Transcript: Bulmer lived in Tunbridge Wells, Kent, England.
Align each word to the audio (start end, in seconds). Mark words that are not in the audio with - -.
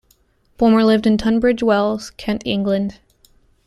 Bulmer 0.57 0.83
lived 0.83 1.05
in 1.05 1.15
Tunbridge 1.19 1.61
Wells, 1.61 2.09
Kent, 2.17 2.41
England. 2.43 2.99